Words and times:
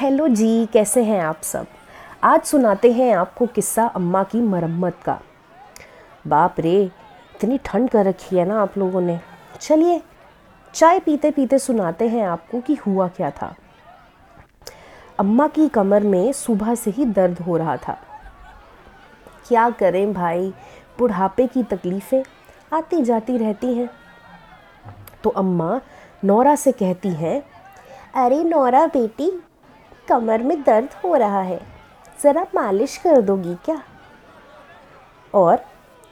Hello 0.00 0.28
जी, 0.28 0.66
कैसे 0.66 1.02
हैं 1.04 1.20
आप 1.20 1.40
सब? 1.42 1.66
आज 2.24 2.42
सुनाते 2.42 2.92
हैं 2.92 3.16
आपको 3.16 3.46
किस्सा 3.46 3.86
अम्मा 3.86 4.22
की 4.22 4.40
मरम्मत 4.40 4.96
का। 5.04 5.20
बाप 6.26 6.60
रे, 6.60 6.84
इतनी 7.34 7.58
ठंड 7.58 7.90
कर 7.90 8.04
रखी 8.04 8.36
है 8.36 8.44
ना 8.44 8.62
आप 8.62 8.78
लोगों 8.78 9.00
ने। 9.00 9.20
चलिए, 9.60 10.02
चाय 10.74 11.00
पीते 11.00 11.30
पीते 11.30 11.58
सुनाते 11.58 12.08
हैं 12.08 12.26
आपको 12.26 12.60
कि 12.60 12.74
हुआ 12.74 13.08
क्या 13.08 13.30
था। 13.30 13.54
अम्मा 15.18 15.48
की 15.48 15.68
कमर 15.68 16.02
में 16.02 16.32
सुबह 16.32 16.74
से 16.74 16.90
ही 16.90 17.04
दर्द 17.04 17.38
हो 17.38 17.56
रहा 17.56 17.76
था। 17.76 17.98
क्या 19.48 19.70
करें 19.70 20.12
भाई, 20.12 20.54
बुढ़ापे 20.98 21.46
की 21.46 21.62
तकलीफ़ें 21.62 22.24
आती 22.72 23.02
जाती 23.02 23.38
रहती 23.38 23.74
हैं। 23.74 23.90
तो 25.24 25.30
अम्मा 25.30 25.80
नौरा 26.24 26.54
से 26.54 26.72
कहती 26.72 27.08
हैं, 27.08 27.42
अरे 28.14 28.44
नौरा 28.44 28.86
बेटी 28.86 29.42
कमर 30.08 30.42
में 30.42 30.62
दर्द 30.62 30.88
हो 31.04 31.14
रहा 31.14 31.40
है। 31.40 31.60
ज़रा 32.22 32.46
मालिश 32.54 32.96
कर 32.96 33.20
दोगी 33.20 33.54
क्या? 33.54 33.82
और 35.34 35.58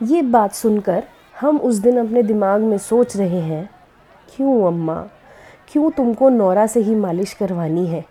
ये 0.02 0.22
बात 0.22 0.52
सुनकर 0.52 1.04
हम 1.40 1.58
उस 1.58 1.76
दिन 1.76 1.98
अपने 1.98 2.22
दिमाग 2.22 2.60
में 2.60 2.78
सोच 2.78 3.16
रहे 3.16 3.40
हैं, 3.40 3.68
क्यों 4.28 4.66
अम्मा? 4.66 4.94
क्यों 5.68 5.90
तुमको 5.90 6.28
नौरा 6.28 6.66
से 6.66 6.80
ही 6.80 6.94
मालिश 6.94 7.32
करवानी 7.32 7.86
है? 7.86 8.04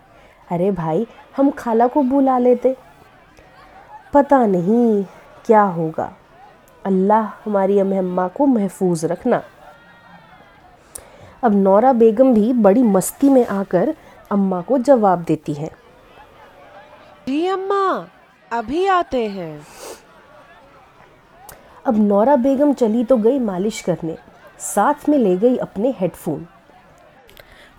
अरे 0.50 0.70
भाई, 0.70 1.06
हम 1.36 1.50
खाला 1.50 1.86
को 1.86 2.02
बुला 2.02 2.38
लेते। 2.38 2.76
पता 4.14 4.46
नहीं 4.46 5.04
क्या 5.46 5.62
होगा। 5.62 6.12
अल्लाह 6.84 7.24
हमारी 7.44 7.78
अम्मा 7.78 8.28
को 8.28 8.46
महफूज 8.46 9.04
रखना। 9.04 9.42
अब 11.42 11.54
नौरा 11.54 11.92
बेगम 11.92 12.34
भी 12.34 12.52
बड़ी 12.52 12.82
मस्ती 12.82 13.28
में 13.28 13.46
आकर 13.46 13.94
अम्मा 14.30 14.60
को 14.60 14.78
जवाब 14.78 15.22
देती 15.22 15.54
हैं। 15.54 15.70
जी 17.26 17.46
अम्मा 17.46 17.86
अभी 18.50 18.84
आते 18.86 19.24
हैं। 19.28 19.66
अब 21.86 21.96
नौरा 21.98 22.34
बेगम 22.36 22.72
चली 22.72 23.02
तो 23.04 23.16
गई 23.16 23.38
मालिश 23.38 23.80
करने। 23.80 24.16
साथ 24.58 25.08
में 25.08 25.16
ले 25.18 25.36
गई 25.36 25.56
अपने 25.56 25.90
हेडफोन। 25.98 26.46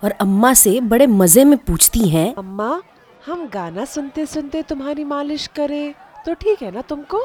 और 0.02 0.10
अम्मा 0.10 0.52
से 0.54 0.80
बड़े 0.80 1.06
मज़े 1.06 1.44
में 1.44 1.56
पूछती 1.58 2.08
हैं 2.08 2.34
अम्मा 2.34 2.68
हम 3.26 3.46
गाना 3.48 3.84
सुनते 3.84 4.26
सुनते 4.26 4.62
तुम्हारी 4.62 5.04
मालिश 5.04 5.46
करें 5.56 5.94
तो 6.26 6.34
ठीक 6.34 6.62
है 6.62 6.70
ना 6.70 6.82
तुमको? 6.82 7.24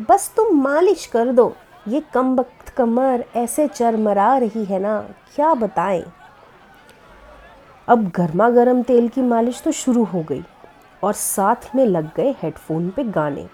बस 0.00 0.30
तुम 0.36 0.60
मालिश 0.62 1.04
कर 1.06 1.32
दो। 1.32 1.54
ये 1.88 2.02
कम 2.14 2.34
वक्त 2.36 2.68
कमर 2.76 3.24
ऐसे 3.36 3.66
चरमरा 3.68 4.36
रही 4.38 4.64
है 4.64 4.78
ना 4.78 4.98
क्या 5.34 5.52
बताएँ? 5.54 6.02
अब 7.88 8.10
गर्मा 8.16 8.50
गर्म 8.50 8.82
तेल 8.82 9.08
की 9.08 9.22
मालिश 9.22 9.62
तो 9.62 9.72
शुरू 9.74 10.04
हो 10.04 10.22
गई। 10.22 10.42
और 11.04 11.12
साथ 11.12 11.74
में 11.74 11.86
लग 11.86 12.14
गए 12.14 12.34
हेडफोन 12.42 12.90
पे 12.90 13.04
गाने। 13.04 13.46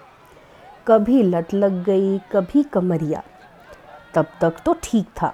कभी 0.87 1.23
लत 1.23 1.53
लग 1.53 1.83
गई, 1.83 2.17
कभी 2.17 2.63
कमरिया। 2.63 3.23
तब 4.13 4.25
तक 4.41 4.53
तो 4.65 4.75
ठीक 4.83 5.05
था। 5.21 5.33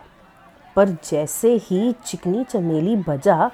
पर 0.76 0.90
जैसे 0.90 1.56
ही 1.56 1.92
चिकनी 2.06 2.44
चमेली 2.44 2.96
बजा, 2.96 3.52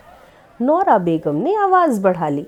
नौरा 0.61 0.97
बेगम 0.97 1.36
ने 1.36 1.56
आवाज़ 1.56 2.02
बढ़ा 2.02 2.30
ली। 2.30 2.47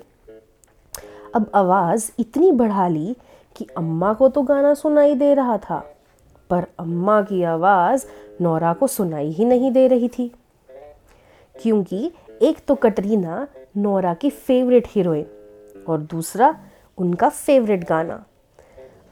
अब 1.34 1.50
आवाज़ 1.54 2.10
इतनी 2.18 2.52
बढ़ा 2.52 2.88
ली 2.88 3.16
कि 3.56 3.66
अम्मा 3.76 4.12
को 4.12 4.28
तो 4.28 4.42
गाना 4.42 4.74
सुनाई 4.74 5.14
दे 5.14 5.34
रहा 5.34 5.58
था, 5.58 5.96
पर 6.50 6.66
अम्मा 6.78 7.22
की 7.22 7.42
आवाज़ 7.42 8.06
नौरा 8.40 8.72
को 8.72 8.86
सुनाई 8.86 9.30
ही 9.30 9.44
नहीं 9.44 9.72
दे 9.72 9.86
रही 9.88 10.08
थी। 10.08 10.32
क्योंकि 11.62 12.12
एक 12.42 12.66
तो 12.68 12.74
कटरीना 12.74 13.48
नौरा 13.76 14.14
की 14.14 14.30
फेवरेट 14.30 14.86
हीरोइन 14.88 15.26
और 15.88 16.00
दूसरा 16.02 16.54
उनका 16.98 17.28
फेवरेट 17.28 17.88
गाना। 17.88 18.24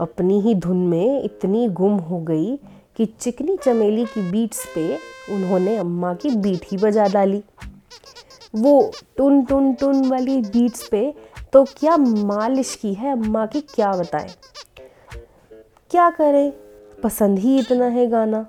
अपनी 0.00 0.40
ही 0.40 0.54
धुन 0.54 0.76
में 0.86 1.22
इतनी 1.22 1.68
गुम 1.70 1.96
हो 1.98 2.18
गई 2.20 2.56
कि 2.96 3.04
चिकनी 3.20 3.56
चमेली 3.56 4.04
की 4.04 4.30
बीट्स 4.30 4.64
पे 4.74 4.96
उन्होंने 5.34 5.76
अम्मा 5.76 6.14
की 6.14 6.30
बीट 6.36 6.64
ही 6.64 6.76
बजा 6.76 7.06
डाली। 7.08 7.42
वो 8.54 8.90
टुन 9.16 9.44
टुन 9.44 9.72
टुन 9.74 10.08
वाली 10.08 10.40
बीट्स 10.42 10.88
पे 10.88 11.12
तो 11.52 11.64
क्या 11.78 11.96
मालिश 11.96 12.74
की 12.74 12.92
है 12.94 13.12
अम्मा 13.12 13.46
की, 13.46 13.60
क्या 13.60 13.92
बताएँ? 13.92 14.28
क्या 15.90 16.08
करें? 16.10 16.52
पसंद 17.02 17.38
ही 17.38 17.58
इतना 17.58 17.86
है 17.86 18.06
गाना। 18.06 18.46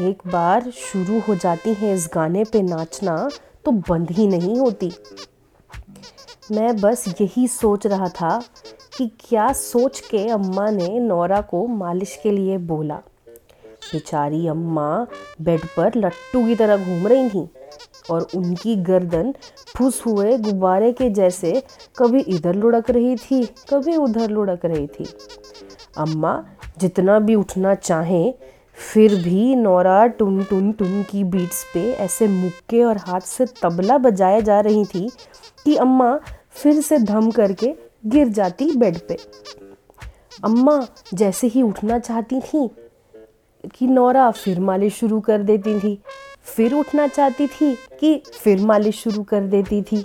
एक 0.00 0.22
बार 0.26 0.70
शुरू 0.70 1.20
हो 1.20 1.34
जाती 1.34 1.74
है 1.74 1.92
इस 1.94 2.08
गाने 2.14 2.44
पे 2.44 2.62
नाचना 2.62 3.16
तो 3.64 3.70
बंद 3.88 4.10
ही 4.10 4.26
नहीं 4.26 4.58
होती। 4.58 4.90
मैं 6.52 6.74
बस 6.76 7.04
यही 7.20 7.46
सोच 7.48 7.86
रहा 7.86 8.08
था 8.10 8.40
कि 8.96 9.06
क्या 9.20 9.52
सोच 9.52 10.00
के 10.00 10.26
अम्मा 10.28 10.68
ने 10.70 10.98
नौरा 11.00 11.40
को 11.40 11.66
मालिश 11.66 12.18
के 12.22 12.30
लिए 12.30 12.58
बोला। 12.58 12.94
बेचारी 13.92 14.46
अम्मा 14.48 15.06
बेड 15.40 15.64
पर 15.76 15.92
लट्टू 15.96 16.44
की 16.46 16.54
तरह 16.54 16.84
घूम 16.84 17.06
रही 17.06 17.28
थी 17.28 17.48
और 18.10 18.26
उनकी 18.36 18.76
गर्दन 18.82 19.34
फुस 19.76 20.02
हुए 20.06 20.36
गुब्बारे 20.38 20.92
के 20.92 21.08
जैसे 21.10 21.62
कभी 21.98 22.20
इधर 22.20 22.54
लुढ़क 22.54 22.90
रही 22.90 23.16
थी, 23.16 23.44
कभी 23.70 23.96
उधर 23.96 24.30
लुढ़क 24.30 24.64
रही 24.64 24.86
थी। 24.86 25.06
अम्मा 25.98 26.42
जितना 26.78 27.18
भी 27.18 27.34
उठना 27.34 27.74
चाहें, 27.74 28.34
फिर 28.92 29.14
भी 29.14 29.54
नौरा 29.54 30.06
टुन 30.08 30.42
टुन 30.44 30.70
टुन 30.72 31.02
की 31.02 31.24
बीट्स 31.24 31.64
पे 31.74 31.90
ऐसे 31.94 32.28
मुक्के 32.28 32.82
और 32.84 32.96
हाथ 32.98 33.20
से 33.20 33.46
तबला 33.62 33.98
बजाया 33.98 34.40
जा 34.40 34.60
रही 34.60 34.84
थी 34.84 35.08
कि 35.64 35.76
अम्मा 35.76 36.18
फिर 36.54 36.80
से 36.80 36.98
धम 36.98 37.30
करके 37.30 37.74
गिर 38.06 38.28
जाती 38.28 38.70
बेड 38.76 38.98
पे। 39.08 39.16
अम्मा 40.44 40.86
जैसे 41.14 41.46
ही 41.46 41.62
उठना 41.62 41.98
चाहती 41.98 42.40
थी 42.40 42.68
कि 43.74 43.86
नौरा 43.86 44.30
फिर 44.30 44.60
मालिश 44.60 44.94
शुरू 44.94 45.20
कर 45.20 45.42
देती 45.42 45.78
थी, 45.80 45.98
फिर 46.44 46.74
उठना 46.74 47.06
चाहती 47.06 47.46
थी 47.46 47.74
कि 48.00 48.22
फिर 48.34 48.60
मालिश 48.60 49.02
शुरू 49.02 49.22
कर 49.22 49.40
देती 49.46 49.82
थी। 49.82 50.02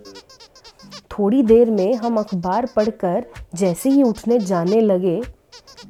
थोड़ी 1.11 1.41
देर 1.43 1.69
में 1.71 1.93
हम 1.95 2.17
अखबार 2.17 2.65
पढ़कर 2.65 3.25
जैसे 3.55 3.89
ही 3.89 4.03
उठने 4.03 4.39
जाने 4.39 4.81
लगे 4.81 5.21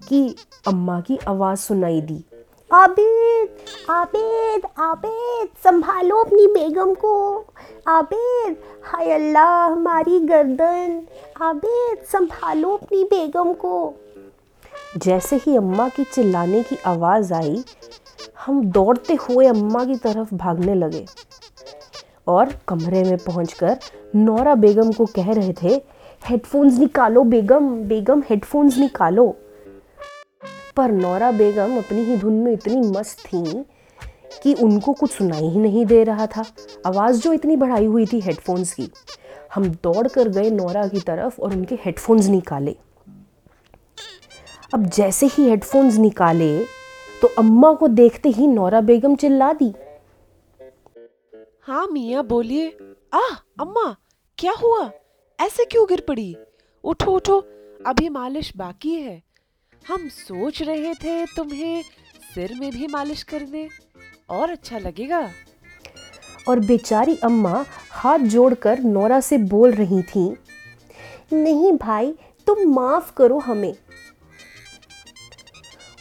कि 0.09 0.35
अम्मा 0.68 1.00
की 1.01 1.18
आवाज़ 1.28 1.59
सुनाई 1.59 2.01
दी। 2.01 2.24
आबिद 2.72 3.50
आबिद 3.89 4.66
आबिद, 4.79 5.50
संभालो 5.63 6.24
अपनी 6.24 6.47
बेगम 6.47 6.94
को। 6.94 7.39
आबिद, 7.88 8.56
हाय 8.84 9.12
अल्लाह 9.12 9.66
हमारी 9.66 10.20
गर्दन। 10.20 11.02
आबिद, 11.42 11.98
संभालो 12.12 12.70
अपनी 12.70 13.03
बेगम 13.03 13.53
को। 13.53 13.94
जैसे 14.98 15.36
ही 15.36 15.56
अम्मा 15.58 15.90
की 15.90 16.03
चिल्लाने 16.03 16.64
की 16.64 16.78
आवाज़ 16.86 17.34
आई, 17.34 17.64
हम 18.46 18.64
दौड़ते 18.66 19.14
हुए 19.14 19.46
अम्मा 19.46 19.86
की 19.86 19.96
तरफ़ 19.96 20.36
भागने 20.36 20.75
लगे 20.75 21.06
और 22.28 22.52
कमरे 22.68 23.03
में 23.03 23.18
पहुंचकर 23.18 23.78
नौरा 24.16 24.56
बेगम 24.56 24.92
को 24.92 25.06
कह 25.06 25.34
रहे 25.34 25.54
थे 25.54 25.81
हेडफोन्स 26.25 26.80
निकालो 26.80 27.24
बेगम 27.24 27.69
बेगम 27.84 28.24
हेडफोन्स 28.30 28.78
निकालो। 28.78 29.28
पर 30.75 30.92
नौरा 30.92 31.31
बेगम 31.31 31.78
अपनी 31.78 32.04
ही 32.04 32.18
धुन 32.18 32.34
में 32.34 32.52
इतनी 32.54 32.81
मस्त 32.90 33.25
थी 33.25 33.66
कि 34.43 34.53
उनको 34.53 34.93
कुछ 34.93 35.11
सुनाई 35.11 35.47
ही 35.49 35.59
नहीं 35.59 35.85
दे 35.85 36.03
रहा 36.03 36.27
था। 36.27 36.45
आवाज़ 36.85 37.21
जो 37.21 37.33
इतनी 37.33 37.55
बढ़ाई 37.55 37.85
हुई 37.85 38.05
थी 38.05 38.19
हेडफोन्स 38.19 38.73
की। 38.73 38.89
हम 39.55 39.69
दौड़ 39.83 40.07
कर 40.07 40.29
गए 40.29 40.49
नौरा 40.49 40.88
की 40.88 40.99
तरफ़ 40.99 41.41
और 41.41 41.53
उनके 41.53 41.75
हेडफोन्स 41.75 42.27
निकाले। 42.27 42.75
अब 44.74 44.85
जैसे 44.85 45.25
ही 45.25 45.50
हेडफोन्स 45.50 45.97
निकाले 45.97 46.57
तो 47.21 47.27
अम्मा 47.38 47.74
को 47.74 47.88
देखते 47.88 48.29
ही 48.29 48.47
नौरा 48.47 48.81
बेगम 48.81 49.15
चिल्ला 49.15 49.51
दी। 49.53 49.74
हाँ 51.62 51.85
मियाँ, 51.88 52.23
बोलिए। 52.23 52.68
आ 53.13 53.19
अम्मा, 53.59 53.95
क्या 54.38 54.53
हुआ? 54.53 54.89
ऐसे 55.39 55.65
क्यों 55.65 55.85
गिर 55.89 56.03
पड़ी? 56.07 56.35
उठो 56.83 57.12
उठो, 57.12 57.39
अभी 57.85 58.09
मालिश 58.09 58.51
बाकी 58.57 58.94
है। 58.94 59.21
हम 59.85 60.07
सोच 60.09 60.62
रहे 60.62 60.94
थे 60.94 61.25
तुम्हें 61.25 61.81
सिर 62.35 62.53
में 62.59 62.71
भी 62.71 62.88
मालिश 62.88 63.23
कर 63.23 63.39
दे 63.41 63.68
और 64.29 64.50
अच्छा 64.50 64.77
लगेगा। 64.77 65.29
और 66.50 66.59
बेचारी 66.59 67.15
अम्मा 67.15 67.65
हाथ 67.91 68.19
जोड़कर 68.19 68.79
नौरा 68.79 69.19
से 69.19 69.38
बोल 69.38 69.71
रही 69.71 70.01
थी 70.03 70.29
नहीं 71.33 71.71
भाई 71.74 72.13
तुम 72.47 72.59
माफ़ 72.74 73.13
करो 73.13 73.39
हमें। 73.39 73.74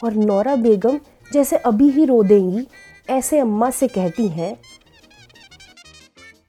और 0.03 0.13
नौरा 0.13 0.55
बेगम 0.55 0.99
जैसे 1.33 1.57
अभी 1.57 1.89
ही 1.89 2.05
रो 2.05 2.23
देंगी 2.23 2.67
ऐसे 3.09 3.39
अम्मा 3.39 3.69
से 3.69 3.87
कहती 3.87 4.27
हैं 4.27 4.55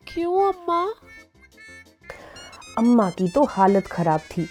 क्यों 0.07 0.53
अम्मा? 0.53 0.83
अम्मा 2.79 3.11
की 3.11 3.29
तो 3.29 3.45
हालत 3.45 3.87
खराब 3.87 4.21
थी 4.31 4.43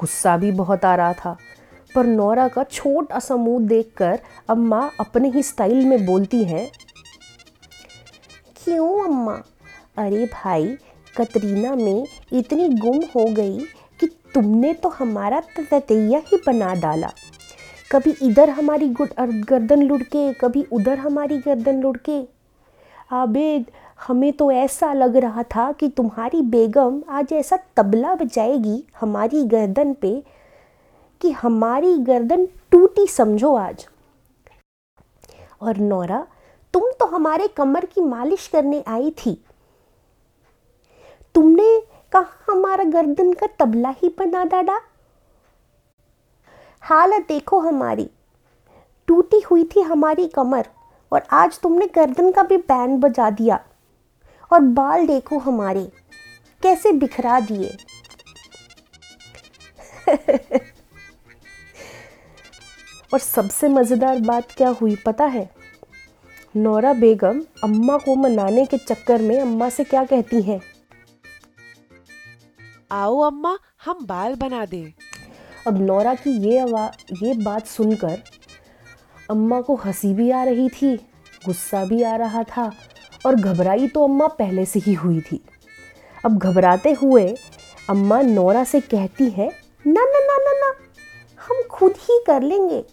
गुस्सा 0.00 0.36
भी 0.36 0.50
बहुत 0.52 0.84
आ 0.84 0.94
रहा 0.94 1.12
था। 1.12 1.36
पर 1.94 2.06
नौरा 2.06 2.46
का 2.48 2.64
छोटा 2.64 3.18
सा 3.18 3.36
मुँह 3.36 3.66
देखकर 3.68 4.18
अम्मा 4.48 4.80
अपने 5.00 5.28
ही 5.30 5.42
स्टाइल 5.42 5.84
में 5.86 6.04
बोलती 6.06 6.42
हैं, 6.44 6.66
क्यों 8.56 9.04
अम्मा? 9.04 9.34
अरे 9.98 10.24
भाई, 10.26 10.76
कतरीना 11.16 11.74
में 11.74 12.06
इतनी 12.32 12.68
गुम 12.70 13.00
हो 13.16 13.24
गई 13.34 13.58
कि 14.00 14.06
तुमने 14.34 14.72
तो 14.74 14.88
हमारा 14.90 15.40
ततैया 15.60 16.22
ही 16.26 16.36
बना 16.46 16.74
डाला। 16.76 17.10
कभी 17.90 18.14
इधर 18.22 18.50
हमारी 18.50 18.88
गर्दन 18.90 19.82
लुढ़के, 19.82 20.32
कभी 20.32 20.64
उधर 20.72 20.98
हमारी 20.98 21.38
गर्दन 21.38 21.80
लुढ़के। 21.82 22.22
आबेद 23.12 23.64
हमें 23.98 24.32
तो 24.32 24.50
ऐसा 24.52 24.92
लग 24.92 25.16
रहा 25.16 25.42
था 25.54 25.70
कि 25.72 25.88
तुम्हारी 25.88 26.40
बेगम 26.42 27.00
आज 27.10 27.32
ऐसा 27.32 27.56
तबला 27.76 28.14
बजाएगी 28.14 28.82
हमारी 29.00 29.42
गर्दन 29.44 29.92
पे 29.94 30.12
कि 31.20 31.30
हमारी 31.30 31.98
गर्दन 31.98 32.46
टूटी, 32.70 33.06
समझो 33.06 33.54
आज। 33.54 33.88
और 35.60 35.76
नौरा, 35.76 36.26
तुम 36.72 36.82
तो 37.00 37.06
हमारे 37.06 37.48
कमर 37.48 37.84
की 37.84 38.00
मालिश 38.00 38.48
करने 38.48 38.84
आई 38.88 39.10
थी। 39.10 39.44
तुमने 41.34 41.80
कहा 42.12 42.52
हमारा 42.52 42.84
गर्दन 42.84 43.32
का 43.32 43.46
तबला 43.46 43.88
ही 43.88 44.16
बना 44.18 44.44
डाला? 44.44 44.80
हालत 46.80 47.24
देखो 47.28 47.60
हमारी। 47.60 48.10
टूटी 49.06 49.40
हुई 49.40 49.64
थी 49.64 49.80
हमारी 49.80 50.28
कमर, 50.28 50.66
और 51.12 51.22
आज 51.30 51.60
तुमने 51.60 51.86
गर्दन 51.86 52.32
का 52.32 52.42
भी 52.42 52.56
बैंड 52.56 53.00
बजा 53.00 53.30
दिया। 53.30 53.64
और 54.52 54.60
बाल 54.60 55.06
देखो 55.06 55.38
हमारे, 55.38 55.92
कैसे 56.62 56.92
बिखरा 56.92 57.40
दिए। 57.40 57.76
और 63.12 63.18
सबसे 63.18 63.68
मज़ेदार 63.68 64.18
बात 64.20 64.52
क्या 64.52 64.68
हुई 64.70 64.96
पता 64.96 65.24
है? 65.24 65.48
नौरा 66.56 66.92
बेगम 66.92 67.40
अम्मा 67.64 67.96
को 67.98 68.14
मनाने 68.14 68.64
के 68.66 68.78
चक्कर 68.78 69.22
में 69.22 69.40
अम्मा 69.40 69.68
से 69.68 69.84
क्या 69.84 70.04
कहती 70.04 70.40
हैं? 70.42 70.60
आओ 72.92 73.18
अम्मा 73.20 73.58
हम 73.84 74.06
बाल 74.06 74.34
बना 74.34 74.64
दें। 74.64 74.92
अब 75.66 75.80
नौरा 75.80 76.14
की 76.14 76.30
ये 76.40 76.58
आवाज़ 76.58 77.24
ये 77.24 77.34
बात 77.34 77.66
सुनकर 77.66 78.18
अम्मा 79.30 79.60
को 79.60 79.74
हँसी 79.76 80.12
भी 80.14 80.30
आ 80.30 80.42
रही 80.44 80.68
थी 80.68 80.94
गुस्सा 81.46 81.84
भी 81.84 82.02
आ 82.02 82.14
रहा 82.16 82.42
था 82.46 82.70
और 83.26 83.34
घबराई 83.34 83.88
तो 83.88 84.04
अम्मा 84.04 84.26
पहले 84.28 84.64
से 84.66 84.80
ही 84.80 84.94
हुई 84.94 85.20
थी। 85.20 85.40
अब 86.24 86.38
घबराते 86.38 86.92
हुए 86.92 87.26
अम्मा 87.90 88.20
नौरा 88.22 88.64
से 88.64 88.80
कहती 88.80 89.28
है 89.30 89.48
ना 89.86 90.04
ना 90.04 90.20
ना 90.20 90.36
ना 90.38 90.52
ना 90.60 90.72
हम 91.38 91.62
खुद 91.70 91.94
ही 92.00 92.18
कर 92.26 92.42
लेंगे। 92.42 92.84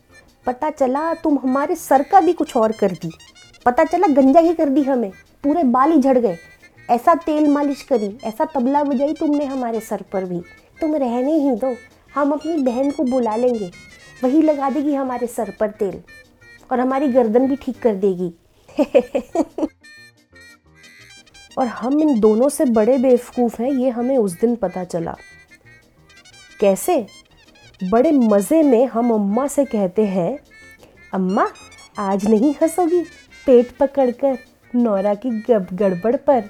पता 0.48 0.70
चला 0.70 1.14
तुम 1.14 1.38
हमारे 1.38 1.76
सर 1.76 2.04
का 2.04 2.20
भी 2.22 2.34
कुछ 2.34 2.56
और 2.58 2.72
कर 2.72 2.92
दी। 2.92 3.12
पता 3.66 3.84
चला 3.84 4.08
गंजा 4.08 4.40
ही 4.40 4.54
कर 4.54 4.70
दी 4.70 4.84
हमें। 4.84 5.12
पूरे 5.44 5.64
बाल 5.64 5.92
ही 5.92 6.02
झड़ 6.02 6.18
गए। 6.18 6.38
ऐसा 6.90 7.16
तेल 7.16 7.48
मालिश 7.48 7.82
करी, 7.82 8.18
ऐसा 8.24 8.46
तबला 8.46 8.84
बजाई 8.84 9.14
तुमने 9.14 9.46
हमारे 9.46 9.80
सर 9.80 10.02
पर 10.02 10.24
भी। 10.24 10.42
तुम 10.82 10.96
रहने 10.96 11.32
ही 11.32 11.52
दो, 11.52 11.76
हम 12.16 12.32
अपनी 12.32 12.58
बहन 12.58 12.92
को 12.92 13.04
बुला 13.04 13.36
लेंगे। 13.36 13.72
वही 14.24 14.42
लगा 14.42 14.70
देगी 14.70 14.94
हमारे 14.94 15.28
सर 15.28 15.54
पर 15.60 15.70
तेल, 15.70 16.02
और 16.72 16.80
हमारी 16.80 17.08
गर्दन 17.08 17.48
भी 17.48 17.56
ठीक 17.56 17.82
कर 17.82 17.96
देगी। 17.96 18.34
और 21.58 21.68
हम 21.68 22.02
इन 22.02 22.20
दोनों 22.20 22.50
से 22.50 22.66
बड़े 22.66 22.98
बेवकूफ़ 22.98 23.62
हैं, 23.62 23.72
ये 23.72 23.90
हमें 23.90 24.18
उस 24.18 24.40
दिन 24.40 24.56
पता 24.56 24.84
चला। 24.84 25.18
कैसे? 26.60 27.08
बड़े 27.84 28.12
मज़े 28.12 28.64
में 28.64 28.86
हम 28.86 29.12
अम्मा 29.14 29.48
से 29.48 29.66
कहते 29.66 30.06
हैं, 30.06 30.40
अम्मा, 31.14 31.48
आज 32.00 32.28
नहीं 32.28 32.54
हंसोगी 32.62 33.02
पेट 33.46 33.72
पकड़कर 33.72 34.38
नौरा 34.76 35.14
की 35.14 35.30
गड़बड़ 35.74 36.16
पर? 36.16 36.42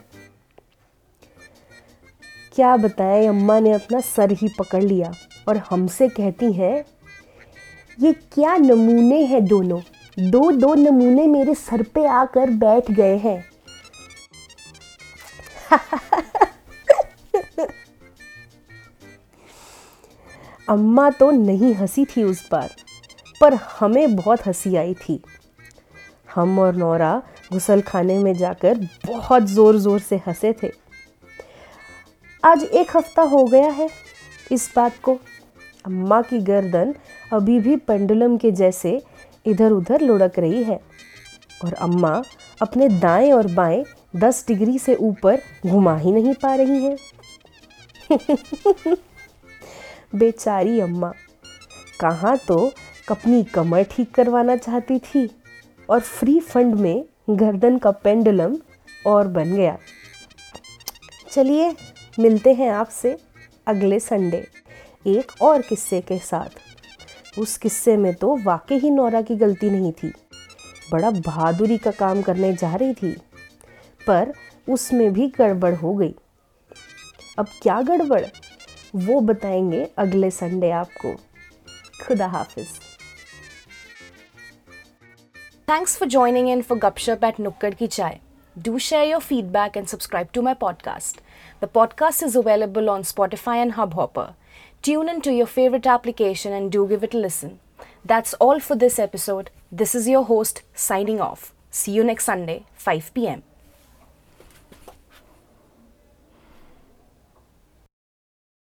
क्या 2.56 2.78
बताएँ, 2.78 3.28
अम्मा 3.28 3.60
ने 3.60 3.72
अपना 3.72 4.00
सर 4.00 4.32
ही 4.32 4.48
पकड़ 4.60 4.84
लिया 4.84 5.12
और 5.48 5.58
हमसे 5.58 6.08
कहती 6.10 6.54
हैं, 6.54 6.86
ये 8.00 8.14
क्या 8.14 8.58
नमूने 8.58 9.22
हैं 9.26 9.46
दोनों? 9.46 9.82
दो 10.20 10.52
दो 10.52 10.74
नमूने 10.74 11.28
मेरे 11.28 11.54
सर 11.54 11.84
पे 11.84 12.06
आकर 12.06 12.50
बैठ 12.50 12.92
गए 12.92 13.18
हैं। 13.18 13.46
अम्मा 20.70 21.10
तो 21.10 21.30
नहीं 21.32 21.74
हँसी 21.76 22.04
थी 22.06 22.24
उस 22.24 22.48
बार, 22.52 22.70
पर 23.42 23.54
हमें 23.80 24.16
बहुत 24.16 24.46
हँसी 24.48 24.76
आई 24.76 24.94
थी। 24.94 25.20
हम 26.36 26.60
और 26.60 26.76
नौरा 26.76 27.22
गुसल 27.52 27.82
खाने 27.82 28.18
में 28.20 28.34
जाकर 28.34 28.78
बहुत 29.06 29.44
ज़ोर 29.44 29.78
ज़ोर 29.78 30.00
से 30.00 30.16
हंसे 30.28 30.54
थे। 30.64 30.72
आज 32.44 32.64
एक 32.64 32.96
हफ़्ता 32.98 33.22
हो 33.24 33.44
गया 33.46 33.70
है 33.70 33.90
इस 34.52 34.72
बात 34.76 35.00
को। 35.04 35.18
अम्मा 35.86 36.22
की 36.22 36.40
गर्दन 36.42 36.94
अभी 37.34 37.60
भी 37.60 37.76
पेंडुलम 37.78 38.38
के 38.38 38.52
जैसे 38.52 39.02
इधर 39.46 39.72
उधर 39.72 40.02
लुढ़क 40.02 40.40
रही 40.40 40.64
है 40.64 40.80
और 41.66 41.74
अम्मा 41.74 42.22
अपने 42.62 42.88
दाएँ 42.90 43.32
और 43.32 43.48
बाएँ 43.54 43.84
दस 44.16 44.44
डिग्री 44.48 44.80
से 44.80 44.96
ऊपर 44.96 45.42
घुमा 45.66 45.96
ही 45.98 46.12
नहीं 46.12 46.34
पा 46.34 46.56
रही 46.56 46.84
हैं। 46.84 46.98
बेचारी 50.14 50.80
अम्मा। 50.80 51.12
कहाँ 52.00 52.38
तो 52.38 52.58
अपनी 53.12 53.44
कमर 53.44 53.84
ठीक 53.92 54.12
करवाना 54.12 54.56
चाहती 54.58 55.00
थी 55.00 55.30
और 55.90 56.00
फ्री 56.00 56.40
फंड 56.40 56.76
में 56.76 57.04
गर्दन 57.30 57.78
का 57.78 57.92
पेंडुलम 57.94 58.58
और 59.08 59.28
बन 59.28 59.56
गया। 59.56 59.78
चलिए, 61.32 61.76
मिलते 62.20 62.54
हैं 62.54 62.70
आपसे 62.72 63.18
अगले 63.68 64.00
संडे 64.00 64.46
एक 65.08 65.32
और 65.42 65.62
किस्से 65.62 66.02
के 66.02 66.18
साथ। 66.20 67.40
उस 67.40 67.58
किस्से 67.58 67.96
में 67.98 68.14
तो 68.14 68.36
वाकई 68.38 68.78
ही 68.78 68.90
नौरा 68.90 69.22
की 69.22 69.36
गलती 69.36 69.70
नहीं 69.70 69.92
थी। 69.94 70.12
बड़ा 70.92 71.10
बहादुरी 71.12 71.78
का 71.78 71.92
काम 71.92 72.22
करने 72.22 72.54
जा 72.54 72.76
रही 72.76 72.94
थी, 72.94 73.12
पर 74.08 74.34
उसमें 74.68 75.12
भी 75.14 75.28
गड़बड़ 75.38 75.74
हो 75.76 75.94
गई। 75.94 76.14
अब 77.40 77.48
क्या 77.62 77.82
गड़बड़? 77.82 78.24
वो 78.96 79.20
बताएँगे 79.20 79.84
अगले 79.98 80.32
संडे 80.32 80.72
आपको 80.72 81.16
खुदा 82.06 82.28
हाफिज 82.28 82.80
Thanks 85.70 85.98
for 86.00 86.08
joining 86.12 86.48
in 86.48 86.62
for 86.68 86.76
Gupshup 86.84 87.24
at 87.30 87.40
Nukkad 87.46 87.74
Ki 87.80 87.88
Chai. 87.90 88.22
Do 88.68 88.80
share 88.80 89.04
your 89.08 89.20
feedback 89.20 89.76
and 89.76 89.90
subscribe 89.94 90.32
to 90.38 90.42
my 90.42 90.54
podcast. 90.62 91.18
The 91.60 91.68
podcast 91.68 92.24
is 92.28 92.38
available 92.42 92.90
on 92.90 93.04
Spotify 93.10 93.56
and 93.64 93.74
Hubhopper. 93.74 94.28
Tune 94.82 95.10
in 95.10 95.20
to 95.28 95.34
your 95.34 95.50
favorite 95.56 95.92
application 95.96 96.54
and 96.54 96.72
do 96.72 96.88
give 96.88 97.04
it 97.04 97.14
a 97.14 97.18
listen. 97.18 97.60
That's 98.06 98.34
all 98.36 98.62
for 98.62 98.78
this 98.78 98.98
episode. 98.98 99.52
This 99.70 99.94
is 99.94 100.08
your 100.08 100.24
host 100.24 100.64
signing 100.74 101.20
off. 101.20 101.54
See 101.70 101.92
you 101.92 102.06
next 102.06 102.24
Sunday, 102.24 102.66
5 102.76 103.14
p.m. 103.14 103.44